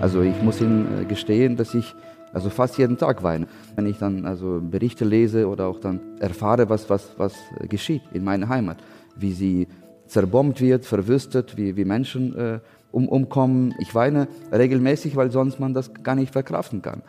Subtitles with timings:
[0.00, 1.94] Also ich muss Ihnen äh, gestehen, dass ich
[2.32, 6.68] also fast jeden Tag weine, wenn ich dann also Berichte lese oder auch dann erfahre,
[6.68, 7.34] was, was, was
[7.68, 8.78] geschieht in meiner Heimat,
[9.16, 9.66] wie sie
[10.06, 12.60] zerbombt wird, verwüstet, wie, wie Menschen äh,
[12.92, 13.74] um, umkommen.
[13.80, 17.02] Ich weine regelmäßig, weil sonst man das gar nicht verkraften kann.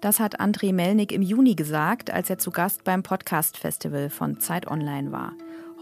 [0.00, 4.70] Das hat André Melnik im Juni gesagt, als er zu Gast beim Podcast-Festival von Zeit
[4.70, 5.32] Online war.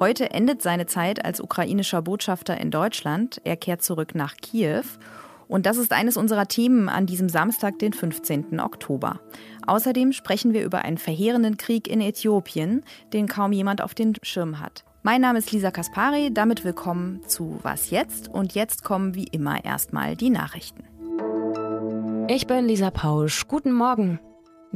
[0.00, 3.40] Heute endet seine Zeit als ukrainischer Botschafter in Deutschland.
[3.44, 4.84] Er kehrt zurück nach Kiew.
[5.48, 8.60] Und das ist eines unserer Themen an diesem Samstag, den 15.
[8.60, 9.20] Oktober.
[9.66, 14.60] Außerdem sprechen wir über einen verheerenden Krieg in Äthiopien, den kaum jemand auf den Schirm
[14.60, 14.84] hat.
[15.02, 18.28] Mein Name ist Lisa Kaspari, damit willkommen zu Was jetzt?
[18.28, 20.84] Und jetzt kommen wie immer erstmal die Nachrichten.
[22.28, 23.46] Ich bin Lisa Pausch.
[23.46, 24.18] Guten Morgen.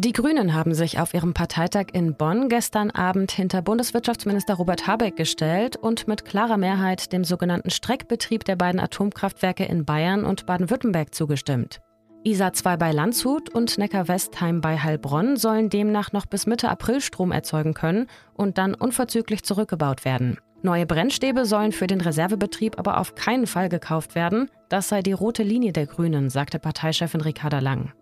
[0.00, 5.16] Die Grünen haben sich auf ihrem Parteitag in Bonn gestern Abend hinter Bundeswirtschaftsminister Robert Habeck
[5.16, 11.12] gestellt und mit klarer Mehrheit dem sogenannten Streckbetrieb der beiden Atomkraftwerke in Bayern und Baden-Württemberg
[11.16, 11.80] zugestimmt.
[12.22, 17.32] ISA 2 bei Landshut und Neckar-Westheim bei Heilbronn sollen demnach noch bis Mitte April Strom
[17.32, 20.38] erzeugen können und dann unverzüglich zurückgebaut werden.
[20.62, 24.48] Neue Brennstäbe sollen für den Reservebetrieb aber auf keinen Fall gekauft werden.
[24.68, 27.92] Das sei die rote Linie der Grünen, sagte Parteichefin Ricarda Lang.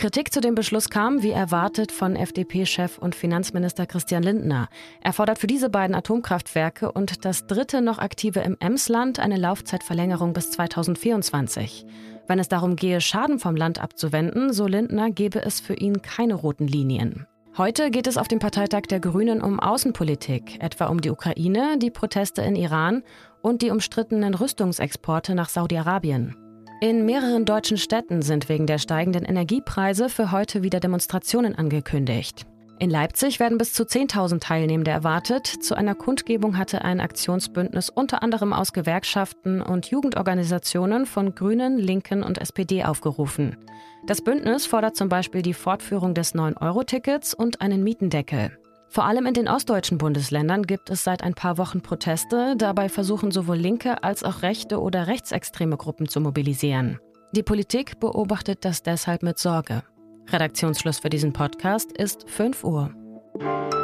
[0.00, 4.70] Kritik zu dem Beschluss kam, wie erwartet, von FDP-Chef und Finanzminister Christian Lindner.
[5.02, 10.32] Er fordert für diese beiden Atomkraftwerke und das dritte noch aktive im Emsland eine Laufzeitverlängerung
[10.32, 11.84] bis 2024.
[12.26, 16.32] Wenn es darum gehe, Schaden vom Land abzuwenden, so Lindner, gebe es für ihn keine
[16.32, 17.26] roten Linien.
[17.58, 21.90] Heute geht es auf dem Parteitag der Grünen um Außenpolitik, etwa um die Ukraine, die
[21.90, 23.02] Proteste in Iran
[23.42, 26.49] und die umstrittenen Rüstungsexporte nach Saudi-Arabien.
[26.82, 32.46] In mehreren deutschen Städten sind wegen der steigenden Energiepreise für heute wieder Demonstrationen angekündigt.
[32.78, 35.46] In Leipzig werden bis zu 10.000 Teilnehmende erwartet.
[35.46, 42.22] Zu einer Kundgebung hatte ein Aktionsbündnis unter anderem aus Gewerkschaften und Jugendorganisationen von Grünen, Linken
[42.22, 43.58] und SPD aufgerufen.
[44.06, 48.58] Das Bündnis fordert zum Beispiel die Fortführung des 9-Euro-Tickets und einen Mietendeckel.
[48.90, 52.56] Vor allem in den ostdeutschen Bundesländern gibt es seit ein paar Wochen Proteste.
[52.56, 56.98] Dabei versuchen sowohl linke als auch rechte oder rechtsextreme Gruppen zu mobilisieren.
[57.30, 59.84] Die Politik beobachtet das deshalb mit Sorge.
[60.28, 63.79] Redaktionsschluss für diesen Podcast ist 5 Uhr.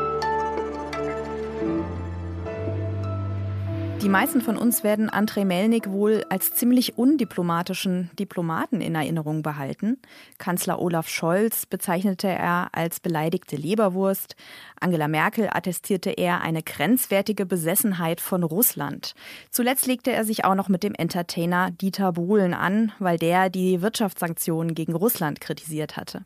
[4.06, 9.98] Die meisten von uns werden Andrei Melnik wohl als ziemlich undiplomatischen Diplomaten in Erinnerung behalten.
[10.38, 14.36] Kanzler Olaf Scholz bezeichnete er als beleidigte Leberwurst.
[14.78, 19.16] Angela Merkel attestierte er eine grenzwertige Besessenheit von Russland.
[19.50, 23.82] Zuletzt legte er sich auch noch mit dem Entertainer Dieter Bohlen an, weil der die
[23.82, 26.24] Wirtschaftssanktionen gegen Russland kritisiert hatte.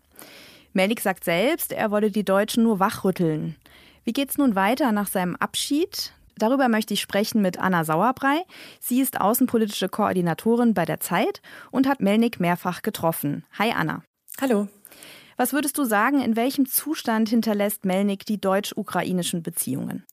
[0.74, 3.56] Melnik sagt selbst, er wolle die Deutschen nur wachrütteln.
[4.04, 6.12] Wie geht's nun weiter nach seinem Abschied?
[6.36, 8.44] Darüber möchte ich sprechen mit Anna Sauerbrei.
[8.80, 13.44] Sie ist außenpolitische Koordinatorin bei der Zeit und hat Melnik mehrfach getroffen.
[13.58, 14.02] Hi Anna.
[14.40, 14.68] Hallo.
[15.36, 20.04] Was würdest du sagen, in welchem Zustand hinterlässt Melnik die deutsch-ukrainischen Beziehungen?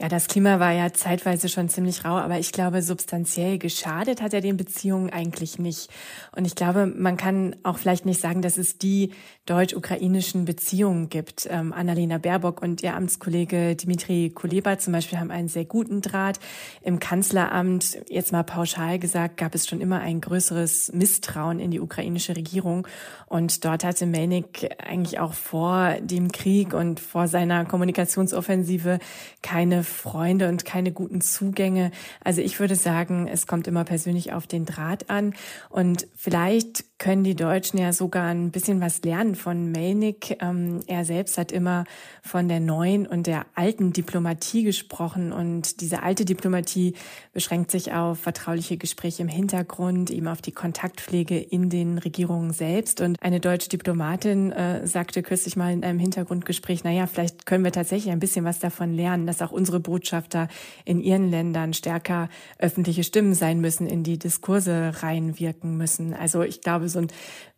[0.00, 4.32] Ja, das Klima war ja zeitweise schon ziemlich rau, aber ich glaube, substanziell geschadet hat
[4.32, 5.90] er den Beziehungen eigentlich nicht.
[6.34, 9.10] Und ich glaube, man kann auch vielleicht nicht sagen, dass es die
[9.44, 11.46] deutsch-ukrainischen Beziehungen gibt.
[11.50, 16.40] Ähm, Annalena Baerbock und ihr Amtskollege Dimitri Kuleba zum Beispiel haben einen sehr guten Draht.
[16.80, 21.80] Im Kanzleramt, jetzt mal pauschal gesagt, gab es schon immer ein größeres Misstrauen in die
[21.80, 22.88] ukrainische Regierung.
[23.26, 28.98] Und dort hatte Melnik eigentlich auch vor dem Krieg und vor seiner Kommunikationsoffensive
[29.42, 31.90] keine Freunde und keine guten Zugänge.
[32.24, 35.34] Also ich würde sagen, es kommt immer persönlich auf den Draht an.
[35.68, 40.36] Und vielleicht können die Deutschen ja sogar ein bisschen was lernen von Melnik.
[40.42, 41.86] Ähm, er selbst hat immer
[42.22, 45.32] von der neuen und der alten Diplomatie gesprochen.
[45.32, 46.92] Und diese alte Diplomatie
[47.32, 53.00] beschränkt sich auf vertrauliche Gespräche im Hintergrund, eben auf die Kontaktpflege in den Regierungen selbst.
[53.00, 57.72] Und eine deutsche Diplomatin äh, sagte kürzlich mal in einem Hintergrundgespräch, naja, vielleicht können wir
[57.72, 60.48] tatsächlich ein bisschen was davon lernen, dass auch unsere Botschafter
[60.84, 62.28] in ihren Ländern stärker
[62.58, 66.12] öffentliche Stimmen sein müssen, in die Diskurse reinwirken müssen.
[66.12, 67.08] Also ich glaube, so ein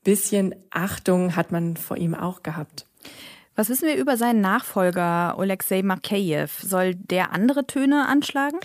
[0.05, 2.87] bisschen Achtung hat man vor ihm auch gehabt.
[3.55, 6.63] Was wissen wir über seinen Nachfolger Alexei Makeyev?
[6.63, 8.59] Soll der andere Töne anschlagen?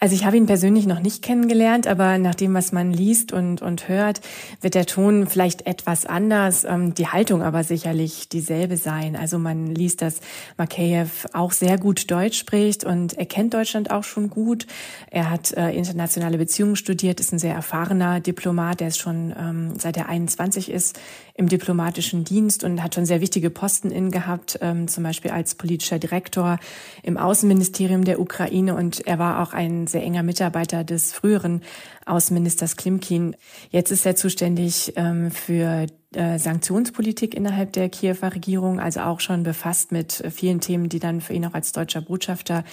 [0.00, 3.62] Also ich habe ihn persönlich noch nicht kennengelernt, aber nach dem, was man liest und,
[3.62, 4.20] und hört,
[4.60, 9.16] wird der Ton vielleicht etwas anders, ähm, die Haltung aber sicherlich dieselbe sein.
[9.16, 10.20] Also man liest, dass
[10.56, 14.68] Makeyev auch sehr gut Deutsch spricht und er kennt Deutschland auch schon gut.
[15.10, 19.72] Er hat äh, internationale Beziehungen studiert, ist ein sehr erfahrener Diplomat, der ist schon ähm,
[19.78, 21.00] seit er 21 ist
[21.38, 26.00] im diplomatischen Dienst und hat schon sehr wichtige Posten innegehabt, ähm, zum Beispiel als politischer
[26.00, 26.58] Direktor
[27.04, 31.62] im Außenministerium der Ukraine und er war auch ein sehr enger Mitarbeiter des früheren
[32.06, 33.36] Außenministers Klimkin.
[33.70, 39.92] Jetzt ist er zuständig ähm, für Sanktionspolitik innerhalb der Kiewer Regierung, also auch schon befasst
[39.92, 42.64] mit äh, vielen Themen, die dann für ihn auch als deutscher Botschafter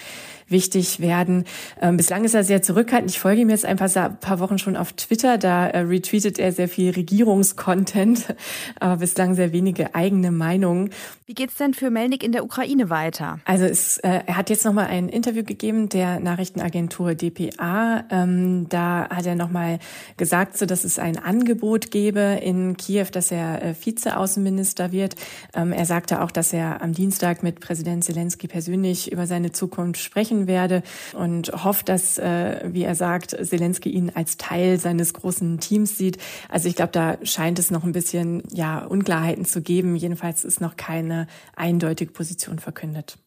[0.48, 1.44] wichtig werden.
[1.82, 3.12] Ähm, bislang ist er sehr zurückhaltend.
[3.12, 5.38] Ich folge ihm jetzt ein paar, paar Wochen schon auf Twitter.
[5.38, 8.34] Da äh, retweetet er sehr viel Regierungskontent,
[8.80, 10.92] aber bislang sehr wenige eigene Meinungen.
[11.28, 13.40] Wie geht's denn für Melnik in der Ukraine weiter?
[13.46, 18.04] Also es, äh, er hat jetzt nochmal ein Interview gegeben der Nachrichtenagentur dpa.
[18.12, 19.80] Ähm, da hat er nochmal
[20.18, 25.16] gesagt, so, dass es ein Angebot gebe in Kiew, dass er äh, Vizeaußenminister wird.
[25.56, 30.04] Ähm, er sagte auch, dass er am Dienstag mit Präsident Zelensky persönlich über seine Zukunft
[30.04, 30.84] sprechen werde
[31.14, 36.20] und hofft, dass, äh, wie er sagt, Zelensky ihn als Teil seines großen Teams sieht.
[36.50, 39.96] Also ich glaube, da scheint es noch ein bisschen ja Unklarheiten zu geben.
[39.96, 41.15] Jedenfalls ist noch keine
[41.56, 43.18] eindeutige Position verkündet.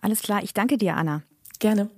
[0.00, 1.22] Alles klar, ich danke dir, Anna.
[1.58, 1.90] Gerne.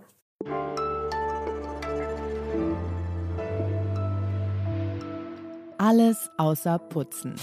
[5.79, 7.37] Alles außer Putzen.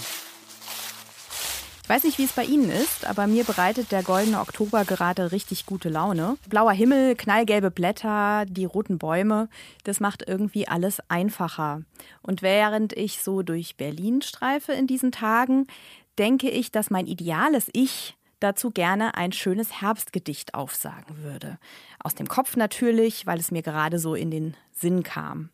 [1.84, 5.32] Ich weiß nicht, wie es bei Ihnen ist, aber mir bereitet der goldene Oktober gerade
[5.32, 6.38] richtig gute Laune.
[6.48, 9.50] Blauer Himmel, knallgelbe Blätter, die roten Bäume,
[9.84, 11.82] das macht irgendwie alles einfacher.
[12.22, 15.66] Und während ich so durch Berlin streife in diesen Tagen,
[16.18, 21.58] denke ich, dass mein ideales Ich dazu gerne ein schönes Herbstgedicht aufsagen würde.
[22.02, 25.48] Aus dem Kopf natürlich, weil es mir gerade so in den Sinn kam.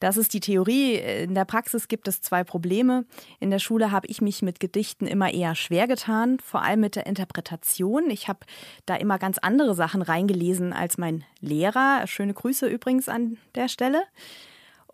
[0.00, 0.96] Das ist die Theorie.
[0.96, 3.06] In der Praxis gibt es zwei Probleme.
[3.40, 6.96] In der Schule habe ich mich mit Gedichten immer eher schwer getan, vor allem mit
[6.96, 8.10] der Interpretation.
[8.10, 8.40] Ich habe
[8.84, 12.06] da immer ganz andere Sachen reingelesen als mein Lehrer.
[12.06, 14.02] Schöne Grüße übrigens an der Stelle.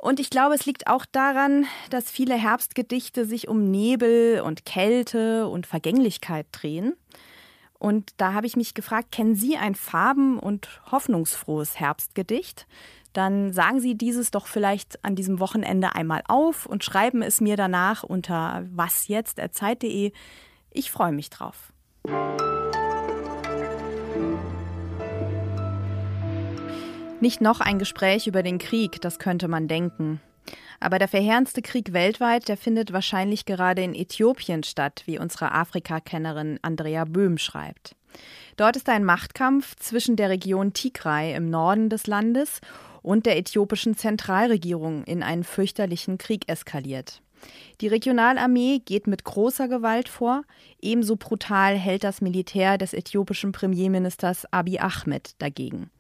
[0.01, 5.47] Und ich glaube, es liegt auch daran, dass viele Herbstgedichte sich um Nebel und Kälte
[5.47, 6.95] und Vergänglichkeit drehen.
[7.79, 12.67] Und da habe ich mich gefragt, kennen Sie ein farben- und hoffnungsfrohes Herbstgedicht?
[13.13, 17.57] Dann sagen Sie dieses doch vielleicht an diesem Wochenende einmal auf und schreiben es mir
[17.57, 20.13] danach unter wasjetzt.zeit.de.
[20.71, 21.73] Ich freue mich drauf.
[27.21, 30.23] Nicht noch ein Gespräch über den Krieg, das könnte man denken.
[30.81, 36.59] Aber der verheerendste Krieg weltweit, der findet wahrscheinlich gerade in Äthiopien statt, wie unsere Afrika-Kennerin
[36.63, 37.95] Andrea Böhm schreibt.
[38.57, 42.63] Dort ist ein Machtkampf zwischen der Region Tigray im Norden des Landes
[43.03, 47.21] und der äthiopischen Zentralregierung in einen fürchterlichen Krieg eskaliert.
[47.81, 50.43] Die Regionalarmee geht mit großer Gewalt vor,
[50.81, 55.91] ebenso brutal hält das Militär des äthiopischen Premierministers Abiy Ahmed dagegen.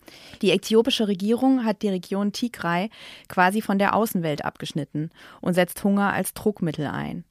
[0.42, 2.90] Die äthiopische Regierung hat die Region Tigray
[3.28, 5.10] quasi von der Außenwelt abgeschnitten
[5.40, 7.24] und setzt Hunger als Druckmittel ein.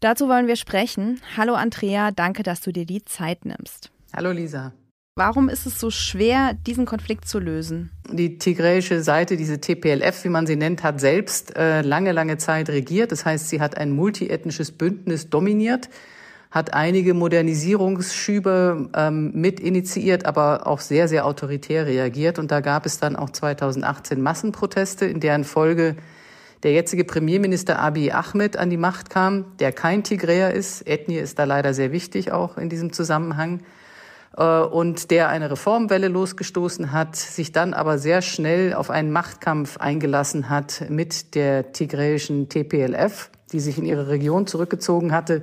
[0.00, 1.20] Dazu wollen wir sprechen.
[1.36, 3.92] Hallo Andrea, danke, dass du dir die Zeit nimmst.
[4.14, 4.72] Hallo Lisa.
[5.14, 7.90] Warum ist es so schwer, diesen Konflikt zu lösen?
[8.10, 12.70] Die tigräische Seite, diese TPLF, wie man sie nennt, hat selbst äh, lange, lange Zeit
[12.70, 13.12] regiert.
[13.12, 15.90] Das heißt, sie hat ein multiethnisches Bündnis dominiert,
[16.50, 22.38] hat einige Modernisierungsschübe ähm, mit initiiert, aber auch sehr, sehr autoritär reagiert.
[22.38, 25.96] Und da gab es dann auch 2018 Massenproteste, in deren Folge
[26.62, 30.88] der jetzige Premierminister Abiy Ahmed an die Macht kam, der kein Tigräer ist.
[30.88, 33.60] Ethnie ist da leider sehr wichtig auch in diesem Zusammenhang
[34.36, 40.48] und der eine Reformwelle losgestoßen hat, sich dann aber sehr schnell auf einen Machtkampf eingelassen
[40.48, 45.42] hat mit der tigräischen TPLF, die sich in ihre Region zurückgezogen hatte.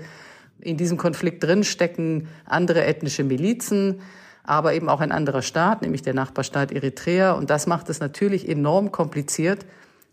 [0.60, 4.01] In diesem Konflikt drin stecken andere ethnische Milizen,
[4.43, 7.34] aber eben auch ein anderer Staat, nämlich der Nachbarstaat Eritrea.
[7.34, 9.67] Und das macht es natürlich enorm kompliziert.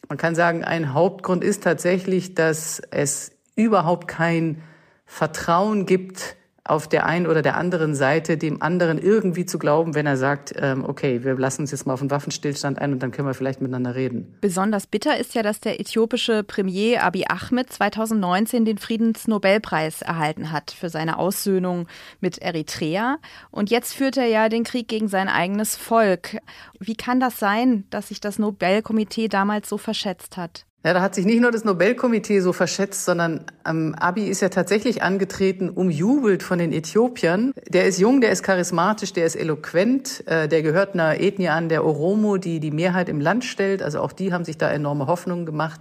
[0.08, 4.62] Man kann sagen, ein Hauptgrund ist tatsächlich, dass es überhaupt kein
[5.06, 6.36] Vertrauen gibt
[6.68, 10.54] auf der einen oder der anderen Seite dem anderen irgendwie zu glauben, wenn er sagt,
[10.56, 13.34] ähm, okay, wir lassen uns jetzt mal auf einen Waffenstillstand ein und dann können wir
[13.34, 14.36] vielleicht miteinander reden.
[14.40, 20.70] Besonders bitter ist ja, dass der äthiopische Premier Abiy Ahmed 2019 den Friedensnobelpreis erhalten hat
[20.70, 21.86] für seine Aussöhnung
[22.20, 23.18] mit Eritrea.
[23.50, 26.38] Und jetzt führt er ja den Krieg gegen sein eigenes Volk.
[26.80, 30.66] Wie kann das sein, dass sich das Nobelkomitee damals so verschätzt hat?
[30.86, 34.50] Ja, da hat sich nicht nur das Nobelkomitee so verschätzt, sondern ähm, Abi ist ja
[34.50, 37.52] tatsächlich angetreten, umjubelt von den Äthiopiern.
[37.68, 41.68] Der ist jung, der ist charismatisch, der ist eloquent, äh, der gehört einer Ethnie an,
[41.68, 43.82] der Oromo, die die Mehrheit im Land stellt.
[43.82, 45.80] Also auch die haben sich da enorme Hoffnungen gemacht.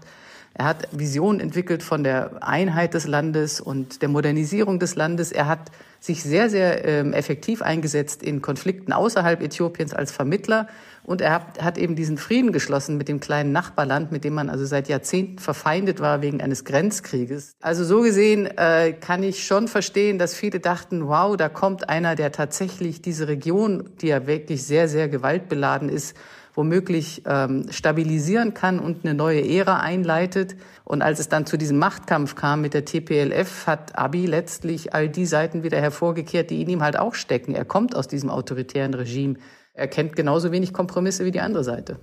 [0.57, 5.33] Er hat Visionen entwickelt von der Einheit des Landes und der Modernisierung des Landes.
[5.33, 5.69] Er hat
[5.99, 10.67] sich sehr, sehr ähm, effektiv eingesetzt in Konflikten außerhalb Äthiopiens als Vermittler
[11.03, 14.49] und er hat, hat eben diesen Frieden geschlossen mit dem kleinen Nachbarland, mit dem man
[14.49, 17.57] also seit Jahrzehnten verfeindet war wegen eines Grenzkrieges.
[17.61, 22.15] Also so gesehen äh, kann ich schon verstehen, dass viele dachten, wow, da kommt einer,
[22.15, 26.15] der tatsächlich diese Region, die ja wirklich sehr, sehr gewaltbeladen ist,
[26.55, 30.55] womöglich ähm, stabilisieren kann und eine neue Ära einleitet.
[30.83, 35.09] Und als es dann zu diesem Machtkampf kam mit der TPLF, hat Abi letztlich all
[35.09, 37.53] die Seiten wieder hervorgekehrt, die in ihm halt auch stecken.
[37.53, 39.35] Er kommt aus diesem autoritären Regime.
[39.73, 41.99] Er kennt genauso wenig Kompromisse wie die andere Seite.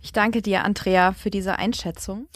[0.00, 2.26] Ich danke dir, Andrea, für diese Einschätzung.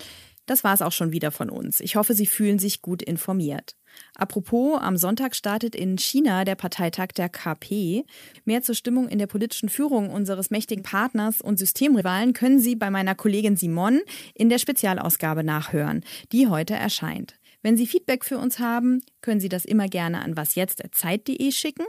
[0.47, 1.81] Das war es auch schon wieder von uns.
[1.81, 3.77] Ich hoffe, Sie fühlen sich gut informiert.
[4.15, 8.05] Apropos, am Sonntag startet in China der Parteitag der KP.
[8.45, 12.91] Mehr zur Stimmung in der politischen Führung unseres mächtigen Partners und Systemrivalen können Sie bei
[12.91, 14.01] meiner Kollegin Simon
[14.35, 17.35] in der Spezialausgabe nachhören, die heute erscheint.
[17.63, 21.87] Wenn Sie Feedback für uns haben, können Sie das immer gerne an wasjetzt.zeit.de schicken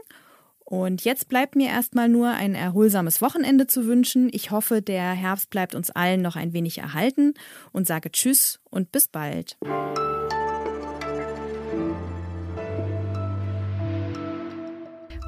[0.70, 4.28] und jetzt bleibt mir erstmal nur ein erholsames Wochenende zu wünschen.
[4.34, 7.36] Ich hoffe, der Herbst bleibt uns allen noch ein wenig erhalten
[7.72, 9.58] und sage Tschüss und bis bald.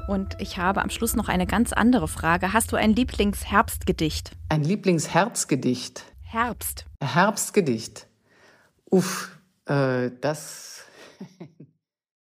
[0.08, 2.52] Und ich habe am Schluss noch eine ganz andere Frage.
[2.52, 4.32] Hast du ein Lieblingsherbstgedicht?
[4.50, 6.04] Ein Lieblingsherbstgedicht?
[6.20, 6.84] Herbst.
[7.00, 8.08] Herbstgedicht.
[8.90, 10.84] Uff, äh, das